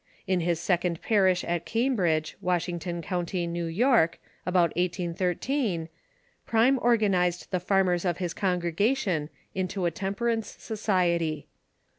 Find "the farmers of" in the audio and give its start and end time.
7.51-8.17